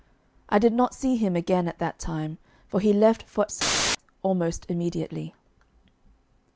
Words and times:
I 0.49 0.57
did 0.57 0.73
not 0.73 0.95
see 0.95 1.15
him 1.15 1.35
again 1.35 1.67
at 1.67 1.77
that 1.77 1.99
time, 1.99 2.39
for 2.67 2.79
he 2.79 2.91
left 2.91 3.21
for 3.21 3.45
S 3.45 3.95
almost 4.23 4.65
immediately. 4.67 5.35